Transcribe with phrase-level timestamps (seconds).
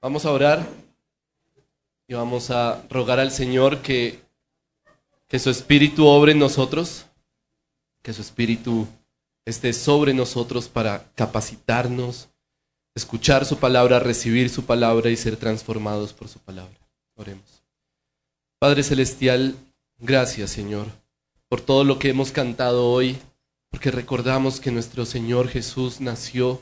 [0.00, 0.66] Vamos a orar
[2.06, 4.20] y vamos a rogar al Señor que,
[5.26, 7.06] que su Espíritu obre en nosotros,
[8.02, 8.86] que su Espíritu
[9.44, 12.28] esté sobre nosotros para capacitarnos,
[12.94, 16.78] escuchar su palabra, recibir su palabra y ser transformados por su palabra.
[17.16, 17.62] Oremos.
[18.58, 19.54] Padre Celestial,
[19.98, 20.86] gracias Señor
[21.48, 23.16] por todo lo que hemos cantado hoy,
[23.70, 26.60] porque recordamos que nuestro Señor Jesús nació,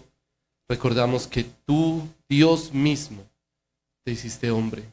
[0.69, 3.25] recordamos que tú, Dios mismo,
[4.05, 4.85] te hiciste hombre.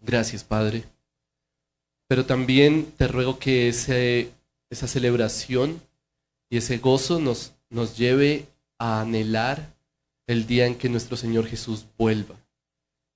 [0.00, 0.84] Gracias, Padre.
[2.08, 4.32] Pero también te ruego que ese,
[4.70, 5.80] esa celebración
[6.50, 8.46] y ese gozo nos, nos lleve
[8.78, 9.74] a anhelar
[10.26, 12.36] el día en que nuestro Señor Jesús vuelva.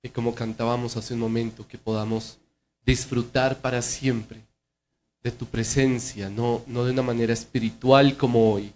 [0.01, 2.39] Y como cantábamos hace un momento, que podamos
[2.85, 4.41] disfrutar para siempre
[5.21, 8.73] de tu presencia, no, no de una manera espiritual como hoy,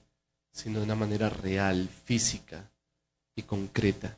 [0.51, 2.70] sino de una manera real, física
[3.35, 4.17] y concreta.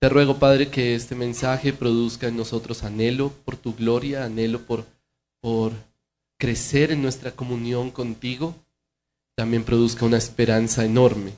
[0.00, 4.84] Te ruego, Padre, que este mensaje produzca en nosotros anhelo por tu gloria, anhelo por,
[5.40, 5.72] por
[6.38, 8.54] crecer en nuestra comunión contigo,
[9.34, 11.32] también produzca una esperanza enorme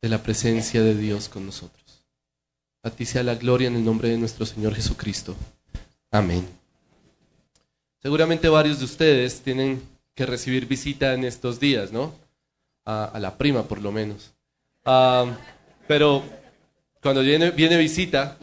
[0.00, 2.06] de la presencia de Dios con nosotros.
[2.82, 5.36] A ti sea la gloria en el nombre de nuestro Señor Jesucristo.
[6.10, 6.46] Amén.
[8.02, 9.82] Seguramente varios de ustedes tienen
[10.14, 12.14] que recibir visita en estos días, ¿no?
[12.86, 14.32] A, la prima, por lo menos.
[14.84, 15.26] Ah,
[15.86, 16.22] pero
[17.02, 18.38] cuando viene, viene visita,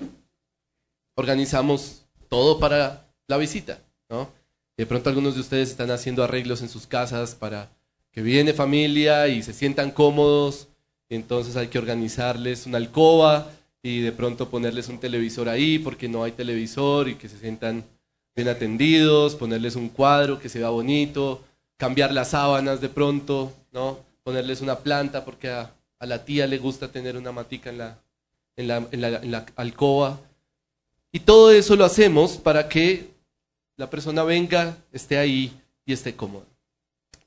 [1.15, 3.79] organizamos todo para la visita,
[4.09, 4.29] ¿no?
[4.77, 7.69] De pronto algunos de ustedes están haciendo arreglos en sus casas para
[8.11, 10.67] que viene familia y se sientan cómodos,
[11.09, 13.51] entonces hay que organizarles una alcoba
[13.81, 17.83] y de pronto ponerles un televisor ahí porque no hay televisor y que se sientan
[18.35, 21.43] bien atendidos, ponerles un cuadro que se vea bonito,
[21.77, 23.99] cambiar las sábanas de pronto, ¿no?
[24.23, 25.51] Ponerles una planta porque
[25.99, 27.99] a la tía le gusta tener una matica en la,
[28.57, 30.19] en la, alcoba.
[31.11, 33.09] Y todo eso lo hacemos para que
[33.75, 36.45] la persona venga, esté ahí y esté cómoda.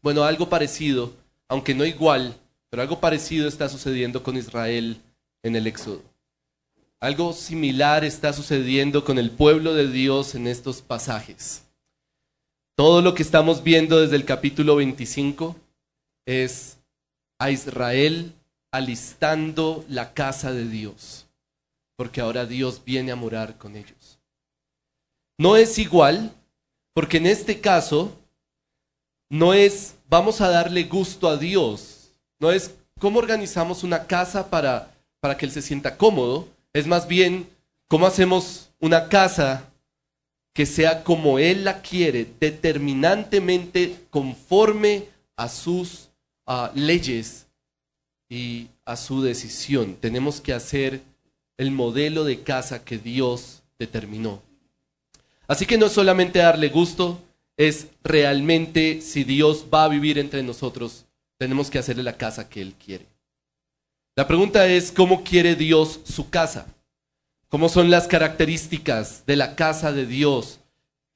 [0.03, 1.12] Bueno, algo parecido,
[1.49, 2.37] aunque no igual,
[2.69, 5.00] pero algo parecido está sucediendo con Israel
[5.43, 6.03] en el Éxodo.
[7.00, 11.62] Algo similar está sucediendo con el pueblo de Dios en estos pasajes.
[12.75, 15.56] Todo lo que estamos viendo desde el capítulo 25
[16.27, 16.78] es
[17.39, 18.34] a Israel
[18.73, 21.27] alistando la casa de Dios,
[21.97, 24.19] porque ahora Dios viene a morar con ellos.
[25.39, 26.33] No es igual,
[26.95, 28.17] porque en este caso
[29.29, 32.11] no es vamos a darle gusto a Dios,
[32.41, 37.07] no es cómo organizamos una casa para, para que Él se sienta cómodo, es más
[37.07, 37.49] bien
[37.89, 39.65] cómo hacemos una casa
[40.53, 45.05] que sea como Él la quiere, determinantemente conforme
[45.37, 46.11] a sus
[46.47, 47.47] ah, leyes
[48.31, 49.97] y a su decisión.
[50.01, 51.03] Tenemos que hacer
[51.59, 54.41] el modelo de casa que Dios determinó.
[55.47, 57.21] Así que no es solamente darle gusto,
[57.57, 61.05] es realmente si Dios va a vivir entre nosotros,
[61.37, 63.07] tenemos que hacerle la casa que Él quiere.
[64.17, 66.67] La pregunta es, ¿cómo quiere Dios su casa?
[67.49, 70.61] ¿Cómo son las características de la casa de Dios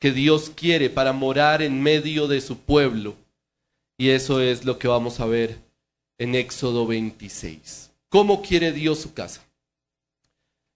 [0.01, 3.15] que Dios quiere para morar en medio de su pueblo?
[3.97, 5.64] Y eso es lo que vamos a ver
[6.19, 7.91] en Éxodo 26.
[8.09, 9.43] ¿Cómo quiere Dios su casa?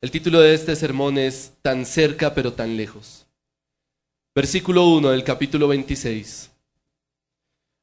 [0.00, 3.26] El título de este sermón es Tan cerca pero tan lejos.
[4.34, 6.50] Versículo 1 del capítulo 26.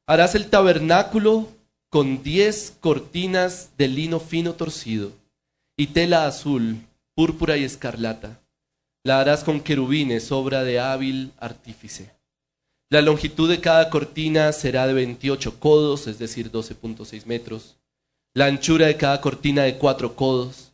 [0.07, 1.49] Harás el tabernáculo
[1.89, 5.11] con diez cortinas de lino fino torcido
[5.77, 6.77] y tela azul,
[7.15, 8.39] púrpura y escarlata.
[9.03, 12.14] La harás con querubines, obra de hábil artífice.
[12.89, 17.77] La longitud de cada cortina será de 28 codos, es decir, 12.6 metros.
[18.35, 20.73] La anchura de cada cortina de cuatro codos.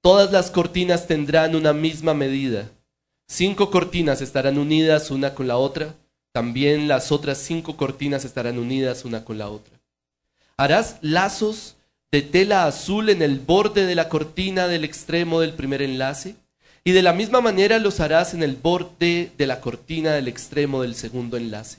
[0.00, 2.70] Todas las cortinas tendrán una misma medida.
[3.28, 5.94] Cinco cortinas estarán unidas una con la otra.
[6.32, 9.78] También las otras cinco cortinas estarán unidas una con la otra.
[10.56, 11.76] Harás lazos
[12.10, 16.36] de tela azul en el borde de la cortina del extremo del primer enlace
[16.84, 20.82] y de la misma manera los harás en el borde de la cortina del extremo
[20.82, 21.78] del segundo enlace.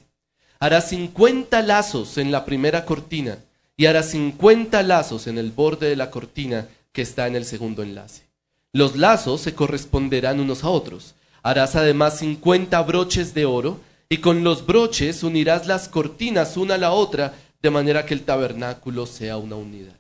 [0.60, 3.40] Harás 50 lazos en la primera cortina
[3.76, 7.82] y harás 50 lazos en el borde de la cortina que está en el segundo
[7.82, 8.28] enlace.
[8.74, 11.16] Los lazos se corresponderán unos a otros.
[11.42, 16.78] Harás además 50 broches de oro y con los broches unirás las cortinas una a
[16.78, 19.96] la otra de manera que el tabernáculo sea una unidad.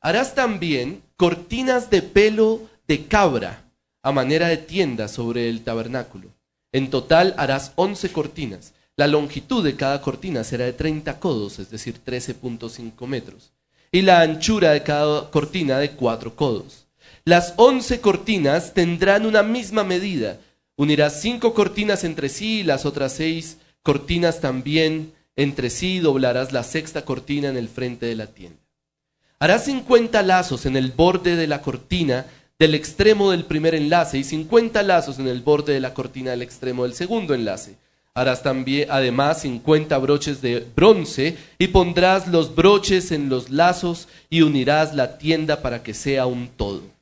[0.00, 3.63] Harás también cortinas de pelo de cabra
[4.04, 6.28] a manera de tienda sobre el tabernáculo.
[6.72, 8.74] En total harás once cortinas.
[8.96, 13.52] La longitud de cada cortina será de treinta codos, es decir, 13.5 metros.
[13.90, 16.84] Y la anchura de cada cortina de cuatro codos.
[17.24, 20.38] Las once cortinas tendrán una misma medida.
[20.76, 26.62] Unirás cinco cortinas entre sí y las otras seis cortinas también entre sí doblarás la
[26.62, 28.60] sexta cortina en el frente de la tienda.
[29.38, 32.26] Harás cincuenta lazos en el borde de la cortina
[32.58, 36.42] del extremo del primer enlace y cincuenta lazos en el borde de la cortina del
[36.42, 37.76] extremo del segundo enlace.
[38.14, 44.42] Harás también además cincuenta broches de bronce y pondrás los broches en los lazos y
[44.42, 46.94] unirás la tienda para que sea un todo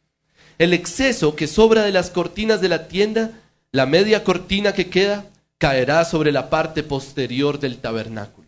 [0.62, 3.32] el exceso que sobra de las cortinas de la tienda,
[3.72, 5.26] la media cortina que queda,
[5.58, 8.46] caerá sobre la parte posterior del tabernáculo.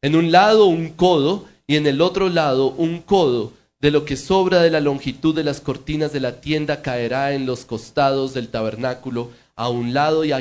[0.00, 3.52] En un lado un codo y en el otro lado un codo
[3.86, 7.46] de lo que sobra de la longitud de las cortinas de la tienda caerá en
[7.46, 10.32] los costados del tabernáculo a un lado y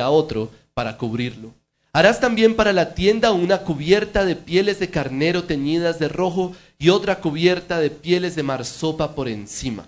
[0.00, 1.54] a otro para cubrirlo.
[1.92, 6.88] Harás también para la tienda una cubierta de pieles de carnero teñidas de rojo y
[6.88, 9.86] otra cubierta de pieles de marsopa por encima.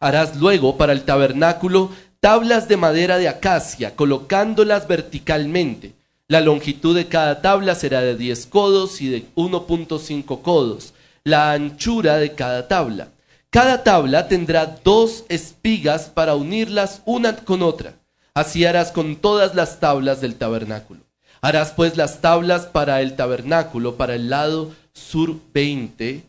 [0.00, 5.94] Harás luego para el tabernáculo tablas de madera de acacia, colocándolas verticalmente.
[6.28, 10.92] La longitud de cada tabla será de 10 codos y de 1.5 codos,
[11.24, 13.08] la anchura de cada tabla.
[13.50, 17.94] Cada tabla tendrá dos espigas para unirlas una con otra.
[18.34, 21.00] Así harás con todas las tablas del tabernáculo.
[21.40, 26.22] Harás pues las tablas para el tabernáculo, para el lado sur 20,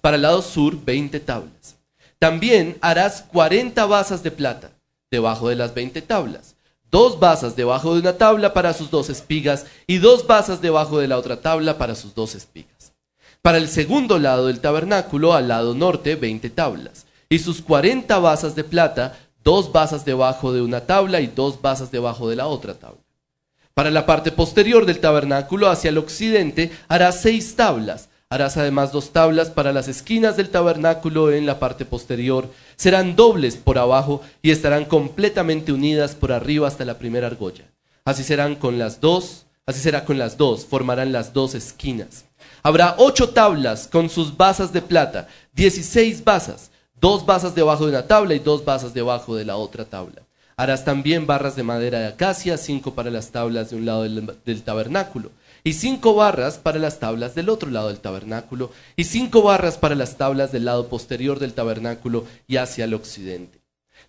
[0.00, 1.76] para el lado sur 20 tablas.
[2.18, 4.70] También harás cuarenta basas de plata
[5.10, 6.54] debajo de las veinte tablas,
[6.90, 11.08] dos basas debajo de una tabla para sus dos espigas y dos basas debajo de
[11.08, 12.69] la otra tabla para sus dos espigas.
[13.42, 18.54] Para el segundo lado del tabernáculo, al lado norte, veinte tablas, y sus cuarenta basas
[18.54, 22.74] de plata, dos basas debajo de una tabla y dos basas debajo de la otra
[22.74, 23.00] tabla.
[23.72, 29.10] Para la parte posterior del tabernáculo, hacia el occidente, harás seis tablas, Harás además dos
[29.10, 32.48] tablas para las esquinas del tabernáculo en la parte posterior.
[32.76, 37.64] Serán dobles por abajo y estarán completamente unidas por arriba hasta la primera argolla.
[38.04, 42.26] Así serán con las dos, así será con las dos, formarán las dos esquinas.
[42.62, 46.70] Habrá ocho tablas con sus basas de plata, dieciséis basas,
[47.00, 50.22] dos basas debajo de una tabla y dos basas debajo de la otra tabla.
[50.56, 54.34] Harás también barras de madera de acacia, cinco para las tablas de un lado del,
[54.44, 55.30] del tabernáculo
[55.64, 59.94] y cinco barras para las tablas del otro lado del tabernáculo, y cinco barras para
[59.94, 63.59] las tablas del lado posterior del tabernáculo y hacia el occidente.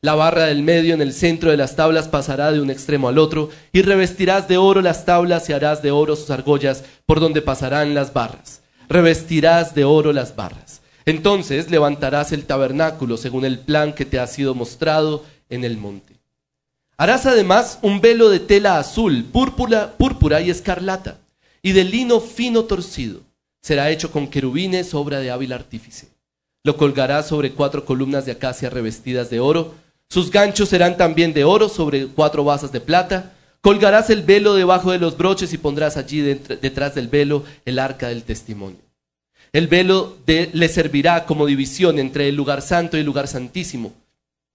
[0.03, 3.19] La barra del medio en el centro de las tablas pasará de un extremo al
[3.19, 7.43] otro, y revestirás de oro las tablas y harás de oro sus argollas por donde
[7.43, 8.61] pasarán las barras.
[8.89, 10.81] Revestirás de oro las barras.
[11.05, 16.15] Entonces levantarás el tabernáculo según el plan que te ha sido mostrado en el monte.
[16.97, 21.19] Harás además un velo de tela azul, púrpura, púrpura y escarlata
[21.61, 23.21] y de lino fino torcido.
[23.61, 26.09] Será hecho con querubines, obra de hábil artífice.
[26.63, 29.75] Lo colgarás sobre cuatro columnas de acacia revestidas de oro.
[30.11, 33.31] Sus ganchos serán también de oro sobre cuatro basas de plata.
[33.61, 38.09] Colgarás el velo debajo de los broches y pondrás allí detrás del velo el arca
[38.09, 38.79] del testimonio.
[39.53, 43.93] El velo le servirá como división entre el lugar santo y el lugar santísimo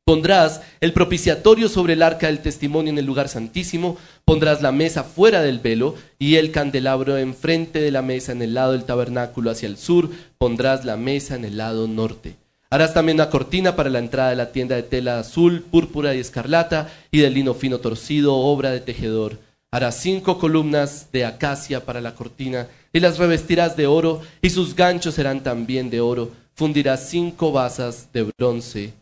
[0.09, 5.03] Pondrás el propiciatorio sobre el arca del testimonio en el lugar santísimo, pondrás la mesa
[5.03, 9.51] fuera del velo y el candelabro enfrente de la mesa en el lado del tabernáculo
[9.51, 10.09] hacia el sur,
[10.39, 12.37] pondrás la mesa en el lado norte.
[12.77, 16.19] Harás también una cortina para la entrada de la tienda de tela azul, púrpura y
[16.19, 19.39] escarlata y de lino fino torcido, obra de tejedor.
[19.71, 24.77] Harás cinco columnas de acacia para la cortina y las revestirás de oro y sus
[24.77, 26.33] ganchos serán también de oro.
[26.53, 28.93] Fundirás cinco basas de bronce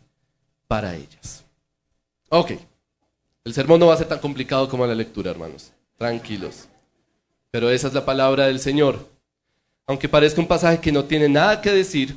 [0.69, 1.43] para ellas.
[2.29, 2.51] Ok,
[3.43, 5.73] el sermón no va a ser tan complicado como la lectura, hermanos.
[5.97, 6.69] Tranquilos.
[7.51, 9.05] Pero esa es la palabra del Señor.
[9.85, 12.15] Aunque parezca un pasaje que no tiene nada que decir,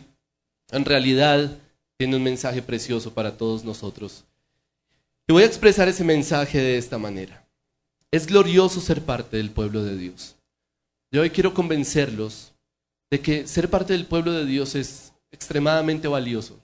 [0.70, 1.58] en realidad
[1.96, 4.25] tiene un mensaje precioso para todos nosotros.
[5.26, 7.46] Y voy a expresar ese mensaje de esta manera.
[8.10, 10.37] Es glorioso ser parte del pueblo de Dios.
[11.10, 12.52] Yo hoy quiero convencerlos
[13.10, 16.58] de que ser parte del pueblo de Dios es extremadamente valioso.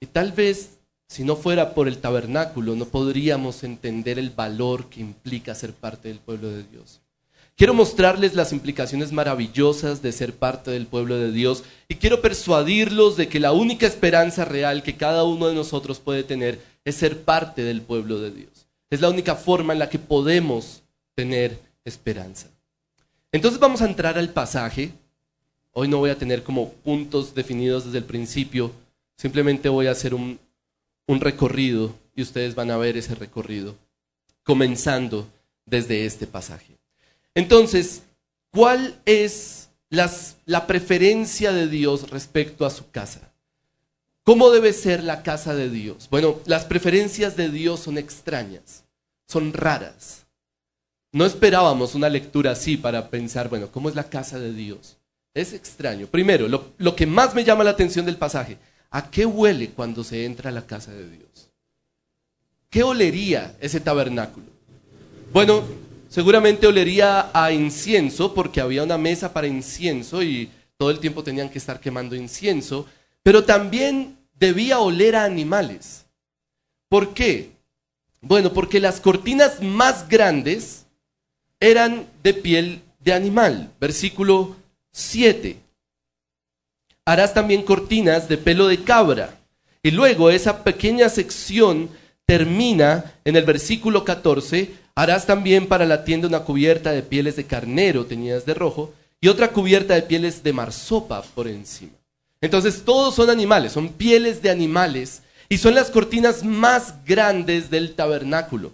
[0.00, 0.78] Y tal vez
[1.12, 6.08] si no fuera por el tabernáculo, no podríamos entender el valor que implica ser parte
[6.08, 7.01] del pueblo de Dios.
[7.62, 13.16] Quiero mostrarles las implicaciones maravillosas de ser parte del pueblo de Dios y quiero persuadirlos
[13.16, 17.22] de que la única esperanza real que cada uno de nosotros puede tener es ser
[17.22, 18.66] parte del pueblo de Dios.
[18.90, 20.82] Es la única forma en la que podemos
[21.14, 22.48] tener esperanza.
[23.30, 24.90] Entonces vamos a entrar al pasaje.
[25.70, 28.72] Hoy no voy a tener como puntos definidos desde el principio,
[29.16, 30.40] simplemente voy a hacer un,
[31.06, 33.76] un recorrido y ustedes van a ver ese recorrido,
[34.42, 35.28] comenzando
[35.64, 36.81] desde este pasaje.
[37.34, 38.02] Entonces,
[38.50, 43.32] ¿cuál es la preferencia de Dios respecto a su casa?
[44.24, 46.08] ¿Cómo debe ser la casa de Dios?
[46.10, 48.84] Bueno, las preferencias de Dios son extrañas,
[49.26, 50.26] son raras.
[51.10, 54.96] No esperábamos una lectura así para pensar, bueno, ¿cómo es la casa de Dios?
[55.34, 56.06] Es extraño.
[56.06, 58.58] Primero, lo, lo que más me llama la atención del pasaje,
[58.90, 61.50] ¿a qué huele cuando se entra a la casa de Dios?
[62.70, 64.46] ¿Qué olería ese tabernáculo?
[65.32, 65.64] Bueno,
[66.12, 71.48] seguramente olería a incienso porque había una mesa para incienso y todo el tiempo tenían
[71.48, 72.86] que estar quemando incienso,
[73.22, 76.04] pero también debía oler a animales.
[76.90, 77.52] ¿Por qué?
[78.20, 80.84] Bueno, porque las cortinas más grandes
[81.60, 83.72] eran de piel de animal.
[83.80, 84.56] Versículo
[84.90, 85.56] 7.
[87.06, 89.38] Harás también cortinas de pelo de cabra.
[89.82, 91.88] Y luego esa pequeña sección
[92.26, 94.81] termina en el versículo 14.
[94.94, 99.28] Harás también para la tienda una cubierta de pieles de carnero teñidas de rojo y
[99.28, 101.92] otra cubierta de pieles de marsopa por encima.
[102.40, 107.94] Entonces todos son animales, son pieles de animales y son las cortinas más grandes del
[107.94, 108.72] tabernáculo.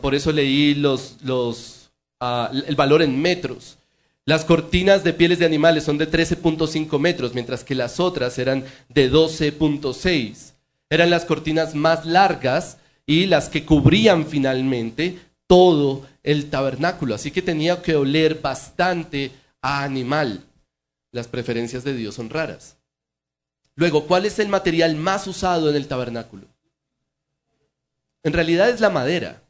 [0.00, 1.90] Por eso leí los, los,
[2.20, 3.78] ah, el valor en metros.
[4.26, 8.64] Las cortinas de pieles de animales son de 13.5 metros, mientras que las otras eran
[8.88, 10.52] de 12.6.
[10.90, 12.76] Eran las cortinas más largas
[13.06, 15.18] y las que cubrían finalmente
[15.50, 17.16] todo el tabernáculo.
[17.16, 20.44] Así que tenía que oler bastante a animal.
[21.10, 22.76] Las preferencias de Dios son raras.
[23.74, 26.46] Luego, ¿cuál es el material más usado en el tabernáculo?
[28.22, 29.42] En realidad es la madera.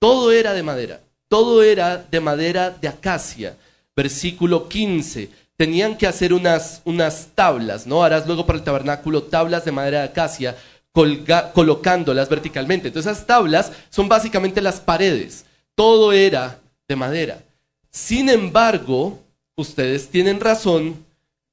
[0.00, 1.02] Todo era de madera.
[1.28, 3.56] Todo era de madera de acacia
[3.98, 5.28] versículo 15.
[5.56, 8.04] Tenían que hacer unas, unas tablas, ¿no?
[8.04, 10.56] Harás luego para el tabernáculo tablas de madera de acacia,
[10.92, 12.88] colocándolas verticalmente.
[12.88, 15.44] Entonces esas tablas son básicamente las paredes.
[15.74, 17.42] Todo era de madera.
[17.90, 19.18] Sin embargo,
[19.56, 21.04] ustedes tienen razón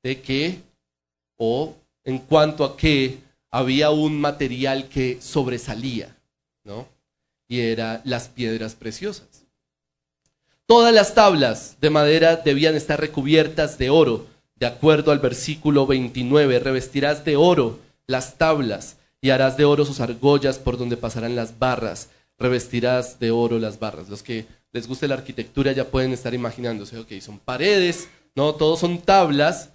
[0.04, 0.60] de que,
[1.38, 3.20] o en cuanto a que
[3.52, 6.16] había un material que sobresalía,
[6.64, 6.88] ¿no?
[7.48, 9.46] Y era las piedras preciosas.
[10.68, 14.26] Todas las tablas de madera debían estar recubiertas de oro,
[14.56, 16.60] de acuerdo al versículo 29.
[16.60, 21.58] Revestirás de oro las tablas y harás de oro sus argollas por donde pasarán las
[21.58, 22.10] barras.
[22.38, 24.08] Revestirás de oro las barras.
[24.08, 28.82] Los que les guste la arquitectura ya pueden estar imaginándose, ok, son paredes, no, todos
[28.82, 29.72] son tablas,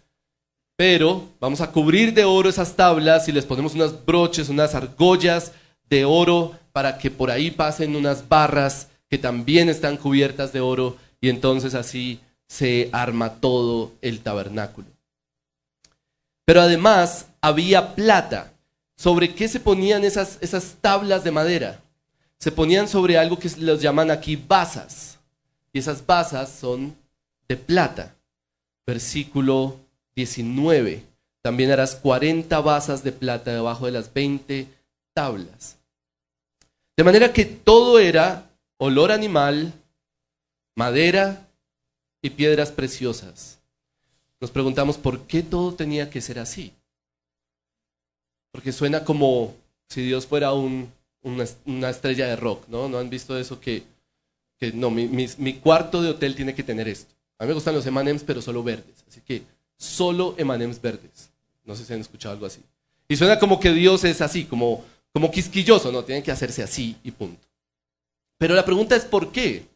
[0.76, 5.50] pero vamos a cubrir de oro esas tablas y les ponemos unas broches, unas argollas
[5.88, 10.96] de oro para que por ahí pasen unas barras que también están cubiertas de oro,
[11.20, 14.86] y entonces así se arma todo el tabernáculo.
[16.44, 18.49] Pero además había plata.
[19.00, 21.80] ¿Sobre qué se ponían esas, esas tablas de madera?
[22.38, 25.18] Se ponían sobre algo que los llaman aquí basas.
[25.72, 26.94] Y esas basas son
[27.48, 28.14] de plata.
[28.86, 29.80] Versículo
[30.14, 31.02] 19.
[31.40, 34.68] También harás 40 basas de plata debajo de las 20
[35.14, 35.78] tablas.
[36.94, 39.72] De manera que todo era olor animal,
[40.76, 41.48] madera
[42.20, 43.60] y piedras preciosas.
[44.42, 46.74] Nos preguntamos por qué todo tenía que ser así.
[48.52, 49.54] Porque suena como
[49.88, 50.92] si Dios fuera un,
[51.22, 52.88] una, estrella de rock, ¿no?
[52.88, 53.84] ¿No han visto eso que,
[54.74, 57.12] no, mi, cuarto de hotel tiene que tener esto?
[57.38, 59.04] A mí me gustan los emanems, pero solo verdes.
[59.08, 59.42] Así que
[59.76, 61.30] solo emanems verdes.
[61.64, 62.60] No sé si han escuchado algo así.
[63.08, 66.04] Y suena como que Dios es así, como, como quisquilloso, ¿no?
[66.04, 67.46] Tiene que hacerse así y punto.
[68.38, 69.66] Pero la pregunta es ¿por qué?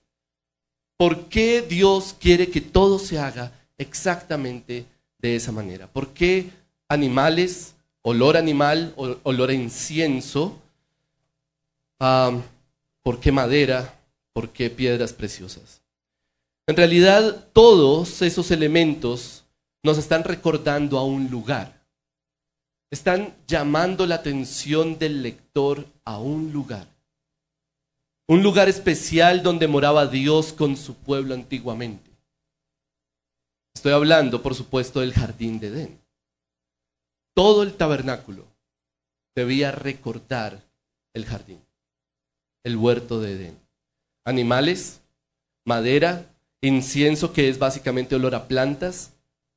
[0.96, 4.86] ¿Por qué Dios quiere que todo se haga exactamente
[5.18, 5.86] de esa manera?
[5.86, 6.50] ¿Por qué
[6.88, 7.74] animales,
[8.04, 10.60] olor animal, olor a incienso?
[11.98, 13.98] ¿Por qué madera?
[14.32, 15.82] ¿Por qué piedras preciosas?
[16.66, 19.44] En realidad, todos esos elementos
[19.82, 21.82] nos están recordando a un lugar.
[22.90, 26.94] Están llamando la atención del lector a un lugar
[28.26, 32.10] un lugar especial donde moraba Dios con su pueblo antiguamente.
[33.74, 36.03] Estoy hablando, por supuesto, del jardín de Edén.
[37.34, 38.46] Todo el tabernáculo
[39.34, 40.62] debía recordar
[41.14, 41.58] el jardín,
[42.62, 43.58] el huerto de Edén.
[44.24, 45.00] Animales,
[45.64, 46.26] madera,
[46.60, 49.14] incienso que es básicamente olor a plantas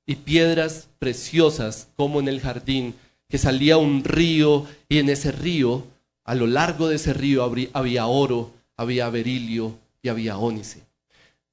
[0.08, 2.96] y piedras preciosas como en el jardín,
[3.30, 5.86] que salía un río y en ese río,
[6.24, 7.44] a lo largo de ese río
[7.74, 10.82] había oro, había berilio y había ónice.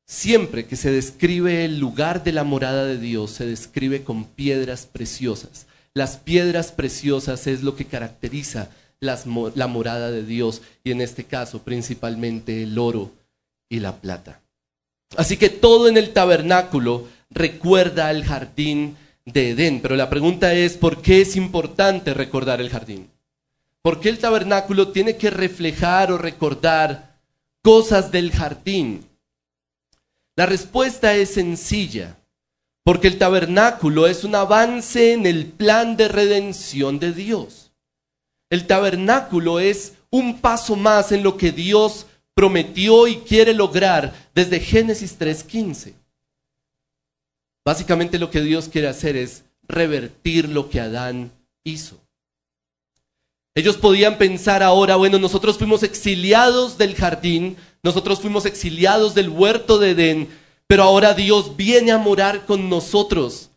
[0.06, 4.86] Siempre que se describe el lugar de la morada de Dios, se describe con piedras
[4.86, 5.66] preciosas.
[5.94, 8.68] Las piedras preciosas es lo que caracteriza
[9.00, 13.12] la morada de Dios y en este caso principalmente el oro
[13.68, 14.40] y la plata.
[15.16, 19.80] Así que todo en el tabernáculo recuerda al jardín de Edén.
[19.80, 23.10] Pero la pregunta es, ¿por qué es importante recordar el jardín?
[23.82, 27.20] ¿Por qué el tabernáculo tiene que reflejar o recordar
[27.62, 29.06] cosas del jardín?
[30.36, 32.16] La respuesta es sencilla,
[32.84, 37.72] porque el tabernáculo es un avance en el plan de redención de Dios.
[38.50, 44.60] El tabernáculo es un paso más en lo que Dios prometió y quiere lograr desde
[44.60, 45.94] Génesis 3.15.
[47.64, 51.32] Básicamente lo que Dios quiere hacer es revertir lo que Adán
[51.64, 51.98] hizo.
[53.56, 59.78] Ellos podían pensar ahora, bueno, nosotros fuimos exiliados del jardín, nosotros fuimos exiliados del huerto
[59.78, 60.28] de Edén,
[60.66, 63.50] pero ahora Dios viene a morar con nosotros.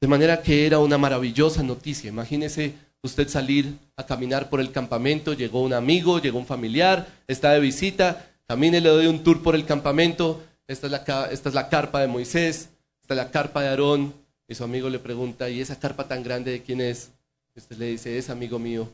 [0.00, 2.08] De manera que era una maravillosa noticia.
[2.08, 7.52] Imagínese usted salir a caminar por el campamento, llegó un amigo, llegó un familiar, está
[7.52, 11.54] de visita, camine, le doy un tour por el campamento, esta es la, esta es
[11.54, 12.70] la carpa de Moisés,
[13.02, 14.14] esta es la carpa de Aarón,
[14.48, 17.10] y su amigo le pregunta, ¿y esa carpa tan grande de quién es?
[17.54, 18.90] Y usted le dice, es amigo mío,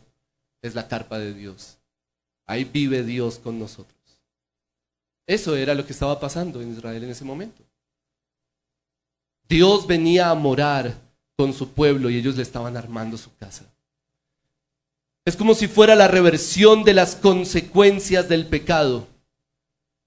[0.61, 1.79] es la carpa de Dios.
[2.47, 4.00] Ahí vive Dios con nosotros.
[5.31, 7.63] Eso era lo que estaba pasando en Israel en ese momento.
[9.49, 10.93] Dios venía a morar
[11.37, 13.65] con su pueblo y ellos le estaban armando su casa.
[15.25, 19.07] Es como si fuera la reversión de las consecuencias del pecado.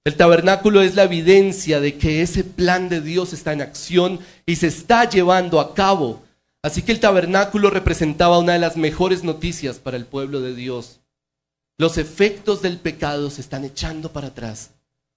[0.03, 4.57] El tabernáculo es la evidencia de que ese plan de Dios está en acción y
[4.57, 6.21] se está llevando a cabo.
[6.61, 10.99] Así que el tabernáculo representaba una de las mejores noticias para el pueblo de Dios.
[11.77, 14.71] Los efectos del pecado se están echando para atrás.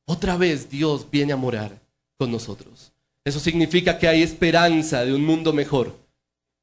[0.07, 1.79] Otra vez Dios viene a morar
[2.17, 2.93] con nosotros.
[3.25, 5.97] Eso significa que hay esperanza de un mundo mejor.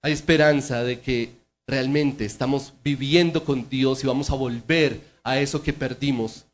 [0.02, 1.34] Hay esperanza de que
[1.68, 6.46] realmente estamos viviendo con Dios y vamos a volver a eso que perdimos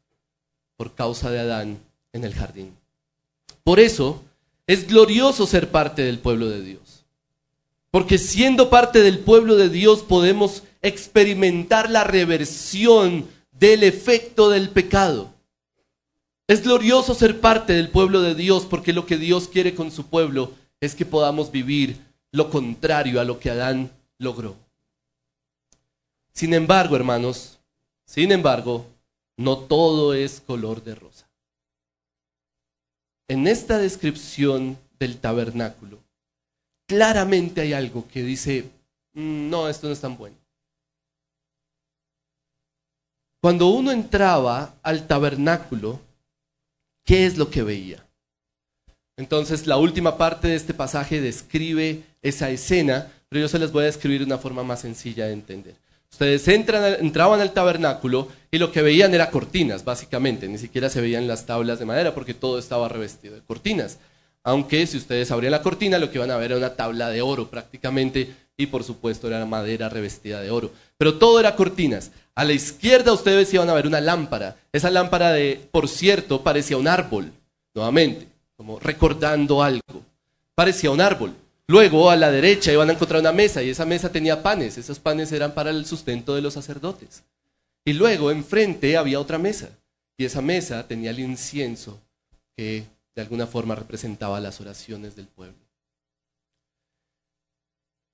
[0.78, 1.80] por causa de Adán
[2.12, 2.76] en el jardín.
[3.64, 4.24] Por eso
[4.66, 7.06] es glorioso ser parte del pueblo de Dios.
[7.92, 15.34] Porque siendo parte del pueblo de Dios podemos experimentar la reversión del efecto del pecado.
[16.50, 20.08] Es glorioso ser parte del pueblo de Dios porque lo que Dios quiere con su
[20.08, 24.56] pueblo es que podamos vivir lo contrario a lo que Adán logró.
[26.34, 27.60] Sin embargo, hermanos,
[28.04, 28.88] sin embargo,
[29.38, 31.30] no todo es color de rosa.
[33.28, 36.00] En esta descripción del tabernáculo,
[36.88, 38.72] claramente hay algo que dice,
[39.14, 40.36] mm, no, esto no es tan bueno.
[43.40, 46.09] Cuando uno entraba al tabernáculo,
[47.10, 48.06] ¿qué es lo que veía?
[49.18, 53.82] Entonces, la última parte de este pasaje describe esa escena, pero yo se las voy
[53.82, 55.74] a describir de una forma más sencilla de entender.
[56.12, 60.48] Ustedes entraban al tabernáculo y lo que veían era cortinas, básicamente.
[60.48, 63.98] Ni siquiera se veían las tablas de madera porque todo estaba revestido de cortinas.
[64.44, 67.24] Aunque si ustedes abrían la cortina, lo que iban a ver era una tabla de
[67.24, 70.72] oro prácticamente y por supuesto era madera revestida de oro.
[70.98, 72.12] Pero todo era cortinas.
[72.36, 74.58] A la izquierda ustedes iban a ver una lámpara.
[74.74, 77.32] Esa lámpara de, por cierto, parecía un árbol,
[77.74, 80.04] nuevamente, como recordando algo.
[80.56, 81.34] Parecía un árbol.
[81.68, 84.78] Luego a la derecha iban a encontrar una mesa y esa mesa tenía panes.
[84.78, 87.24] Esos panes eran para el sustento de los sacerdotes.
[87.86, 89.70] Y luego enfrente había otra mesa
[90.18, 91.98] y esa mesa tenía el incienso
[92.58, 92.84] que
[93.16, 95.69] de alguna forma representaba las oraciones del pueblo.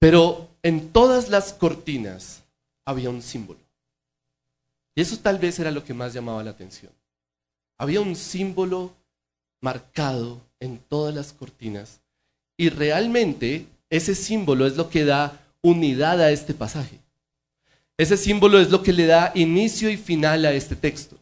[0.06, 2.44] Pero en todas las cortinas
[2.86, 3.60] había un símbolo.
[4.94, 6.92] Y eso tal vez era lo que más llamaba la atención.
[7.80, 8.94] Había un símbolo
[9.62, 12.02] marcado en todas las cortinas
[12.56, 17.00] y realmente ese símbolo es lo que da unidad a este pasaje.
[17.98, 21.18] Ese símbolo es lo que le da inicio y final a este texto.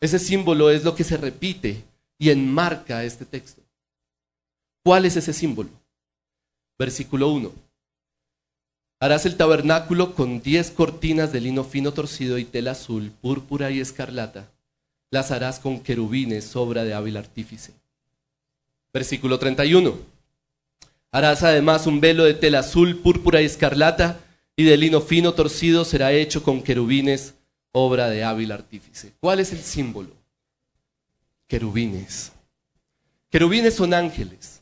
[0.00, 1.82] Ese símbolo es lo que se repite
[2.16, 3.60] y enmarca este texto.
[4.84, 5.70] ¿Cuál es ese símbolo?
[6.78, 7.52] Versículo 1.
[9.00, 13.80] Harás el tabernáculo con diez cortinas de lino fino torcido y tela azul, púrpura y
[13.80, 14.48] escarlata.
[15.10, 17.72] Las harás con querubines, obra de hábil artífice.
[18.92, 19.98] Versículo 31.
[21.12, 24.20] Harás además un velo de tela azul, púrpura y escarlata,
[24.56, 27.34] y de lino fino torcido será hecho con querubines,
[27.72, 29.12] obra de hábil artífice.
[29.20, 30.10] ¿Cuál es el símbolo?
[31.46, 32.32] Querubines.
[33.30, 34.55] Querubines son ángeles.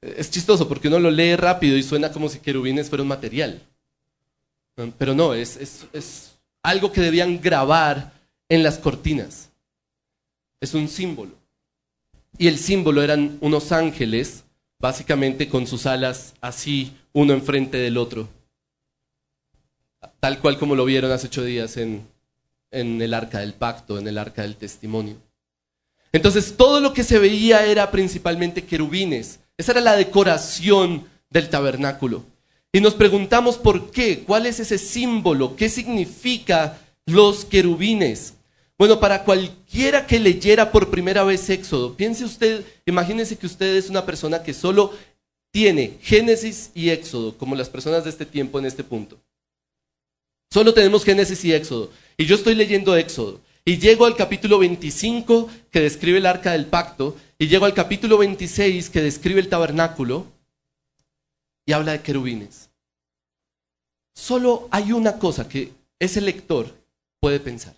[0.00, 3.60] Es chistoso porque uno lo lee rápido y suena como si querubines fuera un material.
[4.96, 5.56] Pero no, es,
[5.92, 8.12] es algo que debían grabar
[8.48, 9.50] en las cortinas.
[10.60, 11.32] Es un símbolo.
[12.38, 14.44] Y el símbolo eran unos ángeles,
[14.78, 18.28] básicamente con sus alas así, uno enfrente del otro.
[20.20, 22.06] Tal cual como lo vieron hace ocho días en,
[22.70, 25.16] en el arca del pacto, en el arca del testimonio.
[26.12, 29.40] Entonces todo lo que se veía era principalmente querubines.
[29.60, 32.24] Esa era la decoración del tabernáculo.
[32.72, 38.32] Y nos preguntamos por qué, cuál es ese símbolo, qué significa los querubines.
[38.78, 43.90] Bueno, para cualquiera que leyera por primera vez Éxodo, piense usted, imagínese que usted es
[43.90, 44.94] una persona que solo
[45.50, 49.18] tiene Génesis y Éxodo, como las personas de este tiempo en este punto.
[50.50, 51.90] Solo tenemos Génesis y Éxodo.
[52.16, 53.42] Y yo estoy leyendo Éxodo.
[53.70, 57.16] Y llego al capítulo 25 que describe el arca del pacto.
[57.38, 60.26] Y llego al capítulo 26 que describe el tabernáculo.
[61.64, 62.68] Y habla de querubines.
[64.12, 66.74] Solo hay una cosa que ese lector
[67.20, 67.76] puede pensar.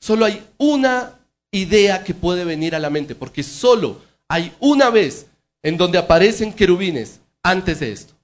[0.00, 3.14] Solo hay una idea que puede venir a la mente.
[3.14, 5.26] Porque solo hay una vez
[5.62, 8.14] en donde aparecen querubines antes de esto.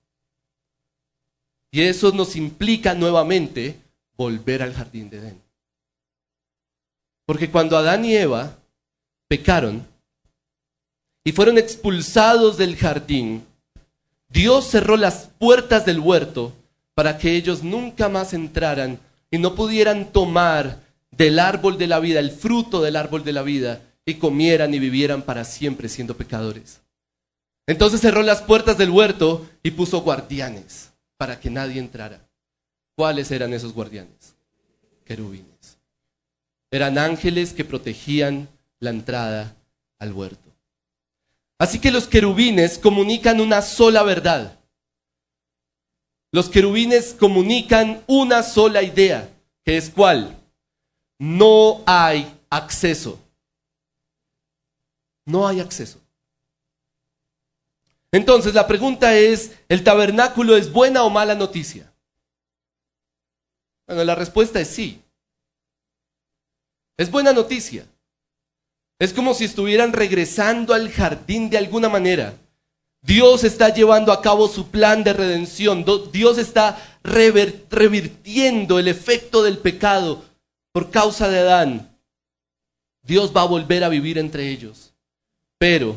[1.71, 3.79] Y eso nos implica nuevamente
[4.17, 5.44] volver al jardín de Edén.
[7.27, 8.57] Porque cuando Adán y Eva
[9.29, 9.87] pecaron
[11.25, 13.47] y fueron expulsados del jardín,
[14.29, 16.53] Dios cerró las puertas del huerto
[16.95, 18.99] para que ellos nunca más entraran
[19.31, 23.43] y no pudieran tomar del árbol de la vida, el fruto del árbol de la
[23.43, 26.81] vida, y comieran y vivieran para siempre siendo pecadores.
[27.67, 32.21] Entonces cerró las puertas del huerto y puso guardianes para que nadie entrara.
[32.97, 34.35] ¿Cuáles eran esos guardianes?
[35.05, 35.54] Querubines.
[36.75, 38.49] Eran ángeles que protegían
[38.81, 39.55] la entrada
[40.01, 40.51] al huerto.
[41.57, 44.59] Así que los querubines comunican una sola verdad.
[46.33, 49.31] Los querubines comunican una sola idea,
[49.65, 50.37] que es cuál?
[51.21, 53.21] No hay acceso.
[55.27, 56.01] No hay acceso.
[58.11, 61.95] Entonces la pregunta es, ¿el tabernáculo es buena o mala noticia?
[63.87, 65.04] Bueno, la respuesta es sí.
[66.97, 67.87] Es buena noticia.
[68.99, 72.35] Es como si estuvieran regresando al jardín de alguna manera.
[73.03, 75.85] Dios está llevando a cabo su plan de redención.
[76.13, 80.25] Dios está revirtiendo el efecto del pecado
[80.73, 81.99] por causa de Adán.
[83.03, 84.95] Dios va a volver a vivir entre ellos.
[85.59, 85.97] Pero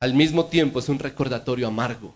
[0.00, 2.14] al mismo tiempo es un recordatorio amargo.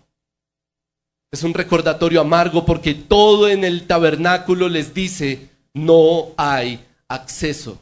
[1.31, 7.79] Es un recordatorio amargo porque todo en el tabernáculo les dice, no hay acceso.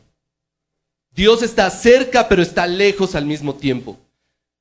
[1.19, 3.97] Dios está cerca, pero está lejos al mismo tiempo.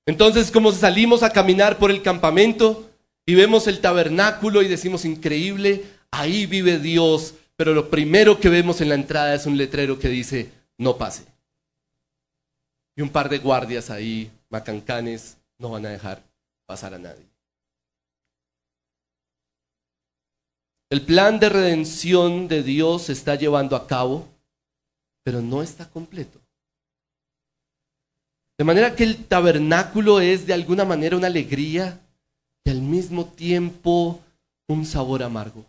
[0.06, 2.90] Entonces, como salimos a caminar por el campamento
[3.24, 8.80] y vemos el tabernáculo y decimos, increíble, ahí vive Dios, pero lo primero que vemos
[8.80, 11.26] en la entrada es un letrero que dice, no pase.
[12.96, 16.24] Y un par de guardias ahí macancanes no van a dejar
[16.66, 17.24] pasar a nadie.
[20.90, 24.26] El plan de redención de Dios se está llevando a cabo,
[25.22, 26.40] pero no está completo.
[28.58, 32.00] De manera que el tabernáculo es de alguna manera una alegría
[32.64, 34.20] y al mismo tiempo
[34.66, 35.64] un sabor amargo.